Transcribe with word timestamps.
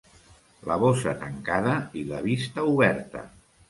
La 0.71 0.77
bossa 0.85 1.13
tancada 1.25 1.79
i 2.03 2.09
la 2.11 2.25
vista 2.29 2.69
oberta. 2.77 3.29